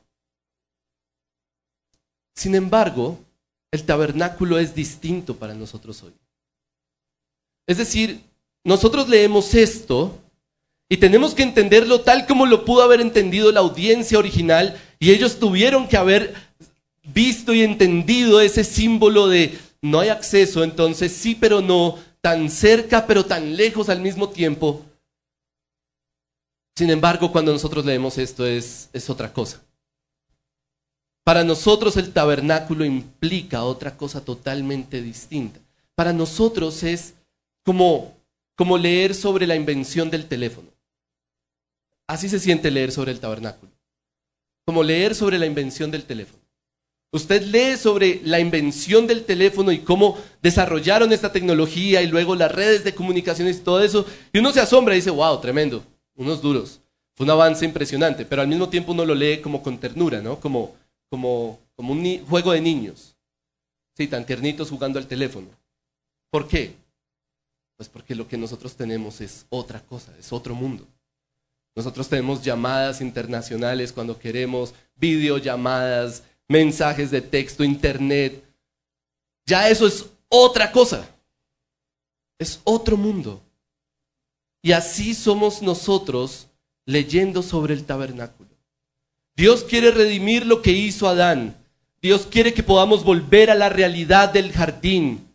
[2.36, 3.20] Sin embargo,
[3.72, 6.14] el tabernáculo es distinto para nosotros hoy.
[7.68, 8.22] Es decir,
[8.64, 10.18] nosotros leemos esto
[10.90, 15.38] y tenemos que entenderlo tal como lo pudo haber entendido la audiencia original y ellos
[15.38, 16.34] tuvieron que haber
[17.04, 23.06] visto y entendido ese símbolo de no hay acceso, entonces sí pero no, tan cerca
[23.08, 24.86] pero tan lejos al mismo tiempo.
[26.76, 29.62] Sin embargo, cuando nosotros leemos esto es, es otra cosa.
[31.24, 35.60] Para nosotros el tabernáculo implica otra cosa totalmente distinta.
[35.96, 37.14] Para nosotros es
[37.64, 38.20] como
[38.60, 40.68] como leer sobre la invención del teléfono.
[42.08, 43.72] Así se siente leer sobre el tabernáculo.
[44.66, 46.44] Como leer sobre la invención del teléfono.
[47.12, 52.52] Usted lee sobre la invención del teléfono y cómo desarrollaron esta tecnología y luego las
[52.52, 55.84] redes de comunicaciones y todo eso, y uno se asombra y dice, wow, tremendo,
[56.16, 56.82] unos duros.
[57.16, 60.40] Fue un avance impresionante, pero al mismo tiempo uno lo lee como con ternura, ¿no?
[60.40, 60.76] Como,
[61.10, 63.16] como, como un juego de niños.
[63.98, 65.48] Sí, tan tiernitos jugando al teléfono.
[66.30, 66.76] ¿Por qué?
[67.76, 70.86] Pues porque lo que nosotros tenemos es otra cosa, es otro mundo.
[71.76, 78.44] Nosotros tenemos llamadas internacionales cuando queremos, videollamadas, mensajes de texto, internet.
[79.46, 81.10] Ya eso es otra cosa.
[82.38, 83.42] Es otro mundo.
[84.62, 86.48] Y así somos nosotros
[86.86, 88.50] leyendo sobre el tabernáculo.
[89.38, 91.56] Dios quiere redimir lo que hizo Adán.
[92.02, 95.30] Dios quiere que podamos volver a la realidad del jardín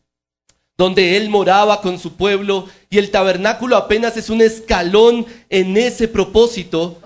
[0.76, 6.08] donde él moraba con su pueblo, y el tabernáculo apenas es un escalón en ese
[6.08, 7.00] propósito,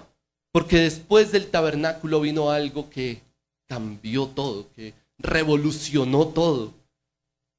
[0.53, 3.21] porque después del tabernáculo vino algo que
[3.69, 6.73] cambió todo, que revolucionó todo.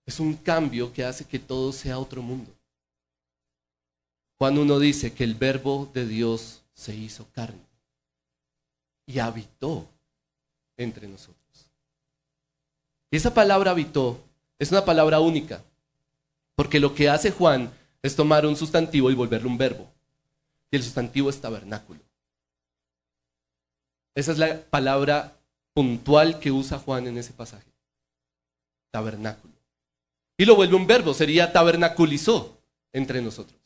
[0.05, 2.51] Es un cambio que hace que todo sea otro mundo.
[4.37, 7.59] Juan 1 dice que el verbo de Dios se hizo carne
[9.05, 9.87] y habitó
[10.77, 11.35] entre nosotros.
[13.11, 14.23] Y esa palabra habitó
[14.59, 15.63] es una palabra única,
[16.55, 19.89] porque lo que hace Juan es tomar un sustantivo y volverlo un verbo.
[20.69, 22.01] Y el sustantivo es tabernáculo.
[24.13, 25.38] Esa es la palabra
[25.73, 27.69] puntual que usa Juan en ese pasaje.
[28.91, 29.53] Tabernáculo.
[30.37, 32.57] Y lo vuelve un verbo, sería tabernaculizó
[32.93, 33.59] entre nosotros.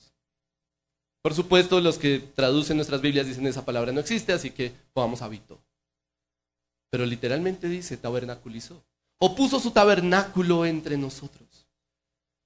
[1.21, 5.21] Por supuesto, los que traducen nuestras Biblias dicen esa palabra no existe, así que pongamos
[5.21, 5.59] habitó.
[6.89, 8.83] Pero literalmente dice tabernaculizó.
[9.19, 11.67] O puso su tabernáculo entre nosotros.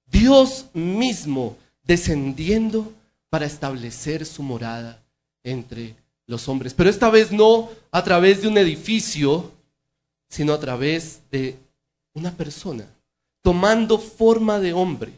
[0.06, 2.92] Dios mismo descendiendo
[3.30, 5.02] para establecer su morada
[5.42, 5.96] entre
[6.28, 6.74] los hombres.
[6.74, 9.50] Pero esta vez no a través de un edificio,
[10.28, 11.56] sino a través de
[12.14, 12.86] una persona,
[13.42, 15.12] tomando forma de hombre.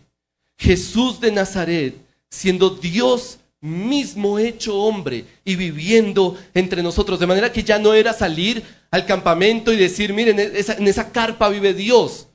[0.56, 1.96] Jesús de Nazaret,
[2.30, 7.18] siendo Dios mismo hecho hombre y viviendo entre nosotros.
[7.18, 11.48] De manera que ya no era salir al campamento y decir, miren, en esa carpa
[11.48, 12.28] vive Dios.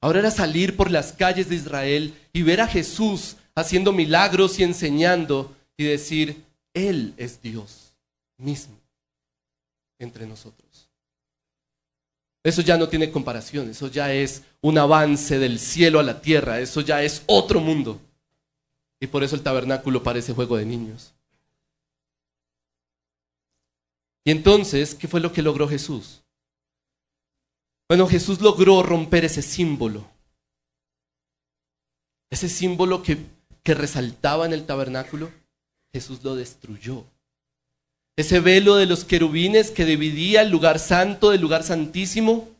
[0.00, 4.62] Ahora era salir por las calles de Israel y ver a Jesús haciendo milagros y
[4.62, 7.89] enseñando y decir, Él es Dios
[8.40, 8.78] mismo
[9.98, 10.88] entre nosotros.
[12.42, 16.60] Eso ya no tiene comparación, eso ya es un avance del cielo a la tierra,
[16.60, 18.00] eso ya es otro mundo.
[18.98, 21.12] Y por eso el tabernáculo parece juego de niños.
[24.24, 26.22] Y entonces, ¿qué fue lo que logró Jesús?
[27.88, 30.06] Bueno, Jesús logró romper ese símbolo.
[32.30, 33.18] Ese símbolo que,
[33.62, 35.30] que resaltaba en el tabernáculo,
[35.92, 37.04] Jesús lo destruyó.
[38.20, 42.50] Ese velo de los querubines que dividía el lugar santo del lugar santísimo.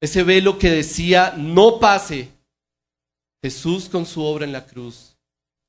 [0.00, 2.28] Ese velo que decía, no pase.
[3.42, 5.16] Jesús con su obra en la cruz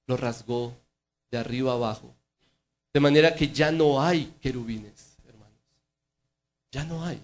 [0.06, 0.78] lo rasgó
[1.32, 2.14] de arriba abajo.
[2.94, 5.58] De manera que ya no hay querubines, hermanos.
[6.72, 7.20] Ya no hay.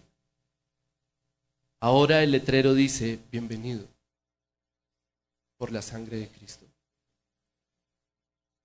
[1.80, 3.86] Ahora el letrero dice, bienvenido
[5.58, 6.65] por la sangre de Cristo.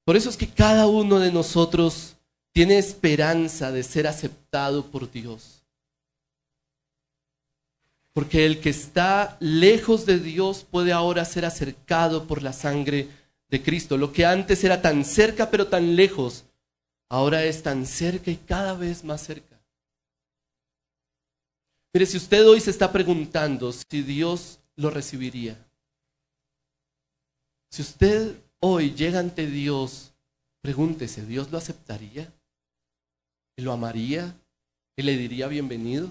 [0.06, 2.16] Por eso es que cada uno de nosotros
[2.52, 5.62] tiene esperanza de ser aceptado por Dios.
[8.12, 13.08] Porque el que está lejos de Dios puede ahora ser acercado por la sangre
[13.48, 13.96] de Cristo.
[13.96, 16.44] Lo que antes era tan cerca pero tan lejos,
[17.08, 19.58] ahora es tan cerca y cada vez más cerca.
[21.94, 25.56] Mire, si usted hoy se está preguntando si Dios lo recibiría,
[27.70, 30.12] si usted hoy llega ante Dios,
[30.60, 32.30] pregúntese, ¿Dios lo aceptaría?
[33.56, 34.34] ¿Y lo amaría?
[34.96, 36.10] ¿Y le diría bienvenido?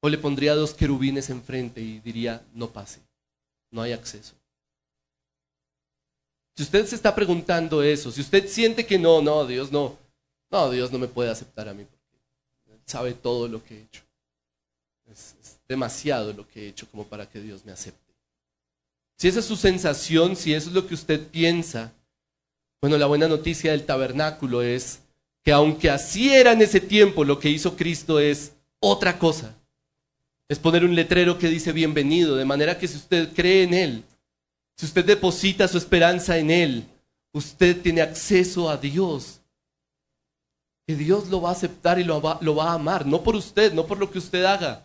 [0.00, 3.00] ¿O le pondría dos querubines enfrente y diría, no pase,
[3.70, 4.34] no hay acceso?
[6.56, 9.96] Si usted se está preguntando eso, si usted siente que no, no, Dios no,
[10.50, 14.02] no, Dios no me puede aceptar a mí porque sabe todo lo que he hecho.
[15.10, 15.36] Es,
[15.68, 18.12] demasiado lo que he hecho como para que Dios me acepte.
[19.16, 21.92] Si esa es su sensación, si eso es lo que usted piensa,
[22.82, 24.98] bueno, la buena noticia del tabernáculo es
[25.42, 29.54] que aunque así era en ese tiempo, lo que hizo Cristo es otra cosa.
[30.48, 34.04] Es poner un letrero que dice bienvenido, de manera que si usted cree en Él,
[34.76, 36.84] si usted deposita su esperanza en Él,
[37.32, 39.40] usted tiene acceso a Dios.
[40.86, 43.34] Y Dios lo va a aceptar y lo va, lo va a amar, no por
[43.34, 44.84] usted, no por lo que usted haga,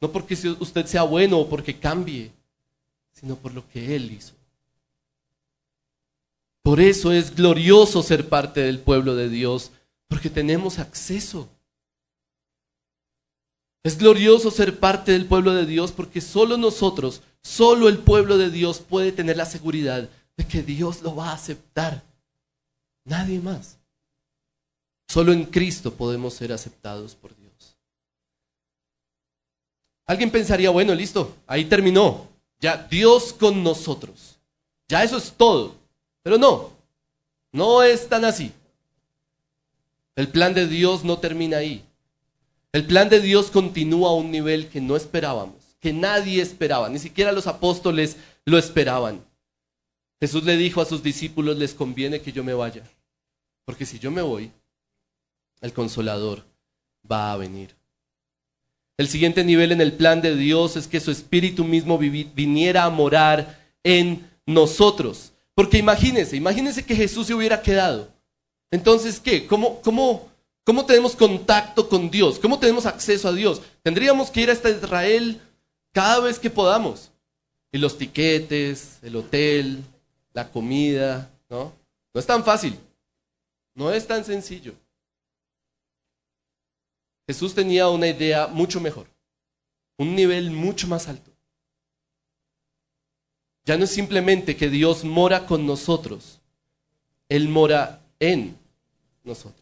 [0.00, 2.30] no porque usted sea bueno o porque cambie,
[3.12, 4.37] sino por lo que Él hizo.
[6.68, 9.70] Por eso es glorioso ser parte del pueblo de Dios,
[10.06, 11.48] porque tenemos acceso.
[13.82, 18.50] Es glorioso ser parte del pueblo de Dios porque solo nosotros, solo el pueblo de
[18.50, 22.02] Dios puede tener la seguridad de que Dios lo va a aceptar.
[23.06, 23.78] Nadie más.
[25.08, 27.78] Solo en Cristo podemos ser aceptados por Dios.
[30.04, 32.28] Alguien pensaría, bueno, listo, ahí terminó.
[32.60, 34.36] Ya Dios con nosotros.
[34.86, 35.77] Ya eso es todo.
[36.28, 36.72] Pero no,
[37.52, 38.52] no es tan así.
[40.14, 41.82] El plan de Dios no termina ahí.
[42.70, 46.98] El plan de Dios continúa a un nivel que no esperábamos, que nadie esperaba, ni
[46.98, 49.24] siquiera los apóstoles lo esperaban.
[50.20, 52.82] Jesús le dijo a sus discípulos, les conviene que yo me vaya,
[53.64, 54.52] porque si yo me voy,
[55.62, 56.44] el consolador
[57.10, 57.74] va a venir.
[58.98, 62.90] El siguiente nivel en el plan de Dios es que su espíritu mismo viniera a
[62.90, 65.32] morar en nosotros.
[65.58, 68.08] Porque imagínense, imagínense que Jesús se hubiera quedado.
[68.70, 69.44] Entonces, ¿qué?
[69.44, 70.30] ¿Cómo, cómo,
[70.62, 72.38] cómo tenemos contacto con Dios?
[72.38, 73.60] ¿Cómo tenemos acceso a Dios?
[73.82, 75.40] Tendríamos que ir hasta Israel
[75.92, 77.10] cada vez que podamos.
[77.72, 79.82] Y los tiquetes, el hotel,
[80.32, 81.72] la comida, ¿no?
[82.14, 82.78] No es tan fácil,
[83.74, 84.74] no es tan sencillo.
[87.26, 89.08] Jesús tenía una idea mucho mejor,
[89.96, 91.27] un nivel mucho más alto.
[93.68, 96.40] Ya no es simplemente que Dios mora con nosotros,
[97.28, 98.56] Él mora en
[99.24, 99.60] nosotros.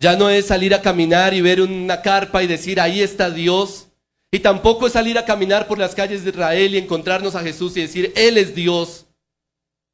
[0.00, 3.86] Ya no es salir a caminar y ver una carpa y decir, ahí está Dios.
[4.32, 7.76] Y tampoco es salir a caminar por las calles de Israel y encontrarnos a Jesús
[7.76, 9.06] y decir, Él es Dios.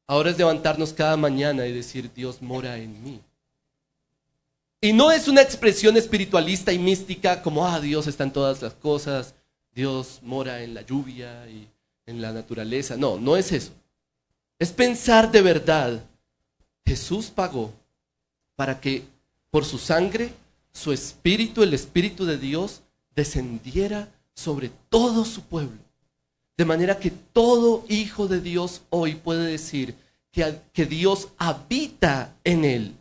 [0.07, 3.21] Ahora es levantarnos cada mañana y decir, Dios mora en mí.
[4.81, 8.73] Y no es una expresión espiritualista y mística como, ah, Dios está en todas las
[8.73, 9.35] cosas,
[9.71, 11.67] Dios mora en la lluvia y
[12.05, 12.97] en la naturaleza.
[12.97, 13.71] No, no es eso.
[14.59, 16.03] Es pensar de verdad,
[16.85, 17.73] Jesús pagó
[18.55, 19.03] para que
[19.49, 20.33] por su sangre,
[20.71, 22.81] su espíritu, el espíritu de Dios,
[23.15, 25.79] descendiera sobre todo su pueblo.
[26.57, 29.95] De manera que todo hijo de Dios hoy puede decir
[30.31, 32.95] que, que Dios habita en él.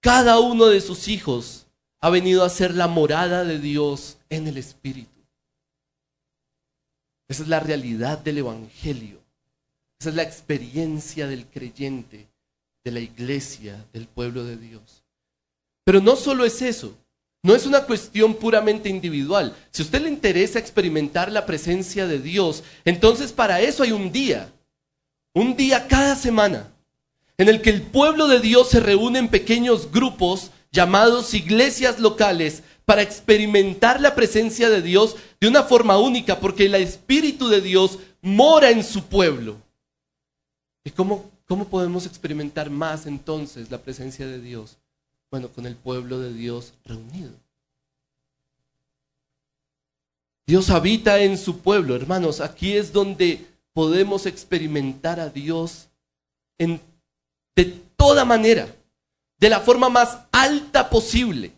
[0.00, 1.66] Cada uno de sus hijos
[2.00, 5.15] ha venido a ser la morada de Dios en el espíritu.
[7.28, 9.20] Esa es la realidad del Evangelio.
[9.98, 12.28] Esa es la experiencia del creyente,
[12.84, 15.02] de la iglesia, del pueblo de Dios.
[15.84, 16.96] Pero no solo es eso,
[17.42, 19.56] no es una cuestión puramente individual.
[19.70, 24.10] Si a usted le interesa experimentar la presencia de Dios, entonces para eso hay un
[24.10, 24.52] día,
[25.32, 26.72] un día cada semana,
[27.38, 32.62] en el que el pueblo de Dios se reúne en pequeños grupos llamados iglesias locales
[32.86, 37.98] para experimentar la presencia de Dios de una forma única, porque el Espíritu de Dios
[38.22, 39.56] mora en su pueblo.
[40.84, 44.78] ¿Y cómo, cómo podemos experimentar más entonces la presencia de Dios?
[45.32, 47.32] Bueno, con el pueblo de Dios reunido.
[50.46, 52.40] Dios habita en su pueblo, hermanos.
[52.40, 55.88] Aquí es donde podemos experimentar a Dios
[56.56, 56.80] en,
[57.56, 57.64] de
[57.96, 58.72] toda manera,
[59.38, 61.52] de la forma más alta posible.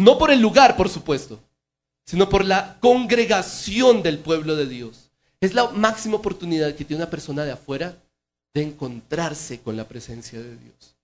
[0.00, 1.38] No por el lugar, por supuesto,
[2.06, 5.10] sino por la congregación del pueblo de Dios.
[5.42, 8.02] Es la máxima oportunidad que tiene una persona de afuera
[8.54, 10.96] de encontrarse con la presencia de Dios.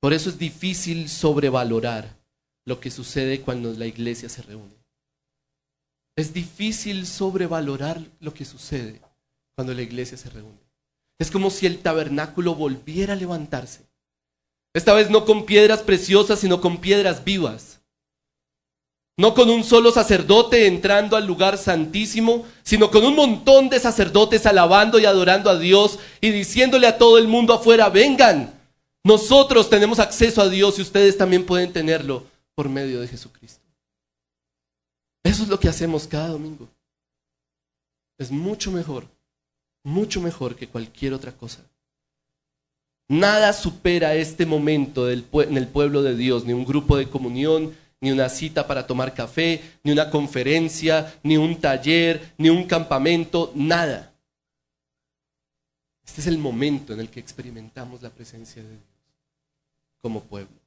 [0.00, 2.16] Por eso es difícil sobrevalorar
[2.64, 4.82] lo que sucede cuando la iglesia se reúne.
[6.16, 9.02] Es difícil sobrevalorar lo que sucede
[9.54, 10.60] cuando la iglesia se reúne.
[11.18, 13.89] Es como si el tabernáculo volviera a levantarse.
[14.72, 17.80] Esta vez no con piedras preciosas, sino con piedras vivas.
[19.16, 24.46] No con un solo sacerdote entrando al lugar santísimo, sino con un montón de sacerdotes
[24.46, 28.54] alabando y adorando a Dios y diciéndole a todo el mundo afuera, vengan,
[29.04, 33.60] nosotros tenemos acceso a Dios y ustedes también pueden tenerlo por medio de Jesucristo.
[35.22, 36.68] Eso es lo que hacemos cada domingo.
[38.18, 39.06] Es mucho mejor,
[39.82, 41.60] mucho mejor que cualquier otra cosa.
[43.10, 48.12] Nada supera este momento en el pueblo de Dios, ni un grupo de comunión, ni
[48.12, 54.14] una cita para tomar café, ni una conferencia, ni un taller, ni un campamento, nada.
[56.06, 58.82] Este es el momento en el que experimentamos la presencia de Dios
[60.00, 60.60] como pueblo.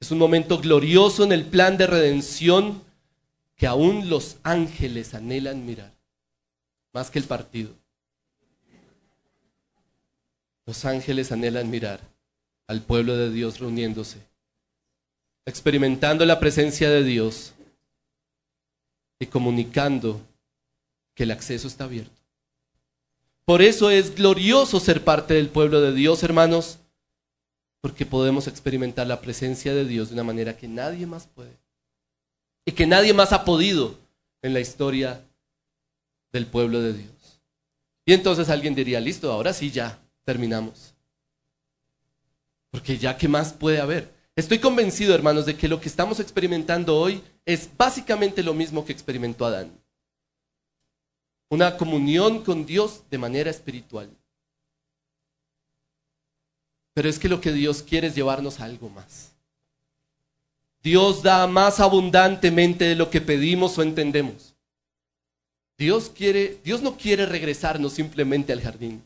[0.00, 2.82] Es un momento glorioso en el plan de redención
[3.56, 5.92] que aún los ángeles anhelan mirar,
[6.94, 7.83] más que el partido.
[10.66, 12.00] Los ángeles anhelan mirar
[12.66, 14.18] al pueblo de Dios reuniéndose,
[15.46, 17.52] experimentando la presencia de Dios
[19.18, 20.20] y comunicando
[21.14, 22.22] que el acceso está abierto.
[23.44, 26.78] Por eso es glorioso ser parte del pueblo de Dios, hermanos,
[27.82, 31.54] porque podemos experimentar la presencia de Dios de una manera que nadie más puede.
[32.64, 33.98] Y que nadie más ha podido
[34.40, 35.22] en la historia
[36.32, 37.42] del pueblo de Dios.
[38.06, 40.94] Y entonces alguien diría, listo, ahora sí ya terminamos.
[42.70, 44.12] Porque ya, ¿qué más puede haber?
[44.36, 48.92] Estoy convencido, hermanos, de que lo que estamos experimentando hoy es básicamente lo mismo que
[48.92, 49.70] experimentó Adán.
[51.48, 54.10] Una comunión con Dios de manera espiritual.
[56.94, 59.32] Pero es que lo que Dios quiere es llevarnos a algo más.
[60.82, 64.54] Dios da más abundantemente de lo que pedimos o entendemos.
[65.78, 69.02] Dios quiere, Dios no quiere regresarnos simplemente al jardín.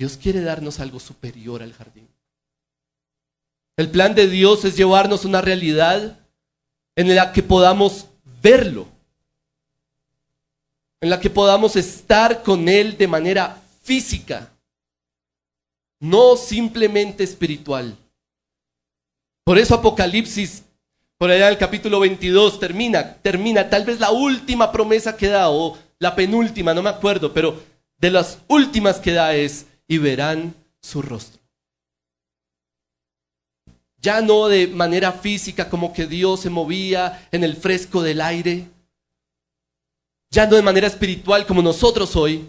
[0.00, 2.08] Dios quiere darnos algo superior al jardín.
[3.76, 6.18] El plan de Dios es llevarnos a una realidad
[6.96, 8.06] en la que podamos
[8.42, 8.88] verlo,
[11.02, 14.50] en la que podamos estar con Él de manera física,
[15.98, 17.94] no simplemente espiritual.
[19.44, 20.62] Por eso Apocalipsis,
[21.18, 25.50] por allá en el capítulo 22, termina, termina, tal vez la última promesa que da,
[25.50, 27.62] o la penúltima, no me acuerdo, pero
[27.98, 31.40] de las últimas que da es, y verán su rostro.
[34.00, 38.68] Ya no de manera física como que Dios se movía en el fresco del aire,
[40.30, 42.48] ya no de manera espiritual como nosotros hoy,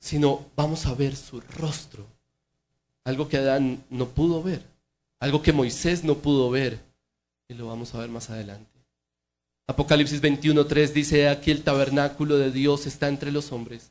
[0.00, 2.06] sino vamos a ver su rostro.
[3.04, 4.62] Algo que Adán no pudo ver,
[5.20, 6.80] algo que Moisés no pudo ver,
[7.48, 8.78] y lo vamos a ver más adelante.
[9.66, 13.90] Apocalipsis 21.3 dice, aquí el tabernáculo de Dios está entre los hombres,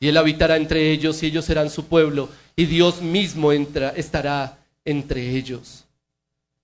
[0.00, 5.36] y él habitará entre ellos, y ellos serán su pueblo, y Dios mismo estará entre
[5.36, 5.84] ellos,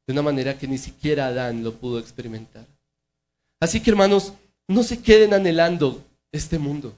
[0.07, 2.67] de una manera que ni siquiera Adán lo pudo experimentar.
[3.61, 4.33] Así que hermanos,
[4.69, 6.95] no se queden anhelando este mundo.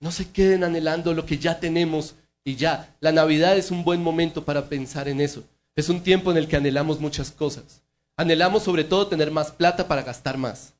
[0.00, 2.94] No se queden anhelando lo que ya tenemos y ya.
[3.00, 5.44] La Navidad es un buen momento para pensar en eso.
[5.76, 7.82] Es un tiempo en el que anhelamos muchas cosas.
[8.16, 10.72] Anhelamos sobre todo tener más plata para gastar más.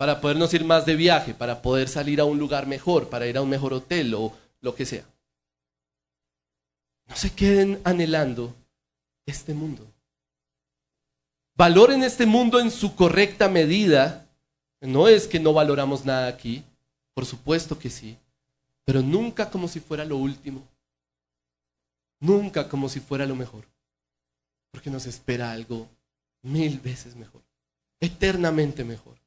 [0.00, 3.36] Para podernos ir más de viaje, para poder salir a un lugar mejor, para ir
[3.36, 4.32] a un mejor hotel o
[4.62, 5.04] lo que sea.
[7.06, 8.54] No se queden anhelando
[9.26, 9.86] este mundo.
[11.54, 14.26] Valoren este mundo en su correcta medida.
[14.80, 16.64] No es que no valoramos nada aquí,
[17.12, 18.16] por supuesto que sí,
[18.86, 20.66] pero nunca como si fuera lo último.
[22.20, 23.66] Nunca como si fuera lo mejor.
[24.70, 25.86] Porque nos espera algo
[26.40, 27.42] mil veces mejor,
[28.00, 29.19] eternamente mejor.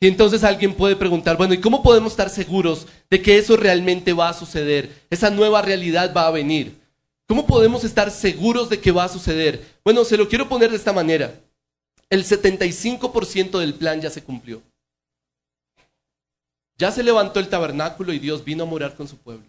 [0.00, 4.12] Y entonces alguien puede preguntar, bueno, ¿y cómo podemos estar seguros de que eso realmente
[4.12, 5.04] va a suceder?
[5.10, 6.78] Esa nueva realidad va a venir.
[7.26, 9.64] ¿Cómo podemos estar seguros de que va a suceder?
[9.84, 11.34] Bueno, se lo quiero poner de esta manera
[12.08, 14.62] el 75% del plan ya se cumplió.
[16.78, 19.46] Ya se levantó el tabernáculo y Dios vino a morar con su pueblo.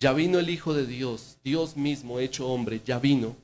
[0.00, 3.36] Ya vino el Hijo de Dios, Dios mismo hecho hombre, ya vino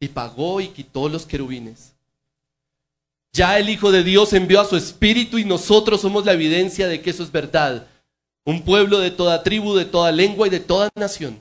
[0.00, 1.94] y pagó y quitó los querubines.
[3.32, 7.00] Ya el Hijo de Dios envió a su Espíritu y nosotros somos la evidencia de
[7.00, 7.86] que eso es verdad.
[8.44, 11.40] Un pueblo de toda tribu, de toda lengua y de toda nación.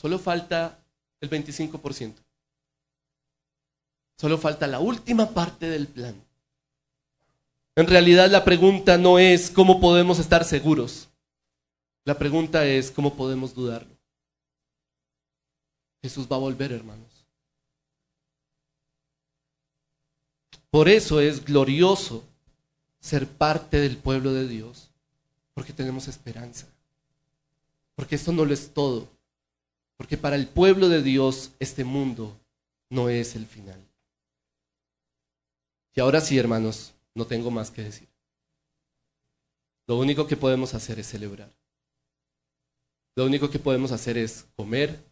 [0.00, 0.82] Solo falta
[1.20, 2.14] el 25%.
[4.18, 6.14] Solo falta la última parte del plan.
[7.76, 11.08] En realidad la pregunta no es cómo podemos estar seguros.
[12.04, 13.96] La pregunta es cómo podemos dudarlo.
[16.02, 17.11] Jesús va a volver, hermanos.
[20.72, 22.24] Por eso es glorioso
[22.98, 24.88] ser parte del pueblo de Dios,
[25.52, 26.66] porque tenemos esperanza.
[27.94, 29.06] Porque esto no lo es todo.
[29.98, 32.40] Porque para el pueblo de Dios este mundo
[32.88, 33.84] no es el final.
[35.94, 38.08] Y ahora sí, hermanos, no tengo más que decir.
[39.86, 41.50] Lo único que podemos hacer es celebrar.
[43.14, 45.04] Lo único que podemos hacer es comer,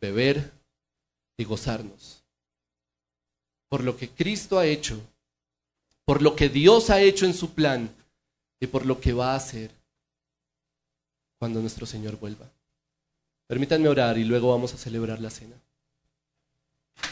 [0.00, 0.50] beber
[1.36, 2.17] y gozarnos.
[3.68, 5.00] Por lo que Cristo ha hecho,
[6.04, 7.90] por lo que Dios ha hecho en su plan
[8.60, 9.70] y por lo que va a hacer
[11.38, 12.50] cuando nuestro Señor vuelva.
[13.46, 15.56] Permítanme orar y luego vamos a celebrar la cena.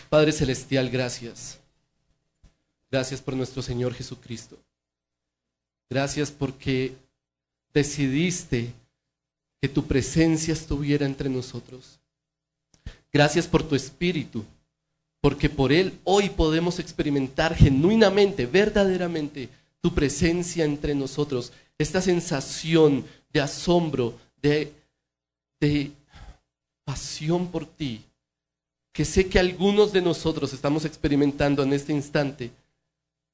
[0.09, 1.59] Padre Celestial, gracias.
[2.91, 4.59] Gracias por nuestro Señor Jesucristo.
[5.89, 6.95] Gracias porque
[7.73, 8.73] decidiste
[9.61, 11.99] que tu presencia estuviera entre nosotros.
[13.13, 14.45] Gracias por tu Espíritu,
[15.27, 19.49] porque por Él hoy podemos experimentar genuinamente, verdaderamente,
[19.81, 24.73] tu presencia entre nosotros, esta sensación de asombro, de,
[25.59, 25.91] de
[26.85, 28.05] pasión por ti,
[28.93, 32.53] que sé que algunos de nosotros estamos experimentando en este instante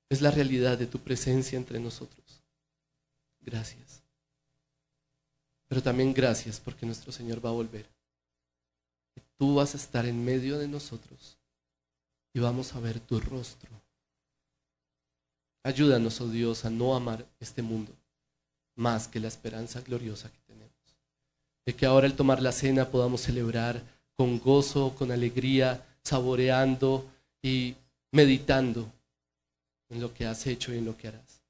[0.08, 2.40] es la realidad de tu presencia entre nosotros.
[3.42, 4.02] Gracias.
[5.68, 7.84] Pero también gracias porque nuestro Señor va a volver.
[9.36, 11.36] tú vas a estar en medio de nosotros
[12.32, 13.70] y vamos a ver tu rostro.
[15.64, 17.92] Ayúdanos, oh Dios, a no amar este mundo
[18.74, 20.72] más que la esperanza gloriosa que tenemos.
[21.64, 23.82] De que ahora al tomar la cena podamos celebrar
[24.16, 27.06] con gozo, con alegría, saboreando
[27.42, 27.76] y
[28.10, 28.90] meditando
[29.88, 31.42] en lo que has hecho y en lo que harás.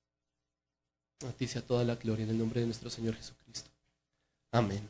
[1.26, 3.70] A ti sea toda la gloria en el nombre de nuestro Señor Jesucristo.
[4.51, 4.87] Amén.